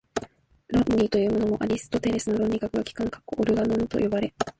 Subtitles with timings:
[0.69, 3.05] 論理というものも、アリストテレスの論理学が「機関」
[3.37, 4.33] （オルガノン）と呼ばれ、